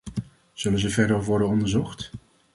Zullen 0.53 0.79
ze 0.79 0.89
verder 0.89 1.23
worden 1.23 1.47
onderzocht? 1.47 2.11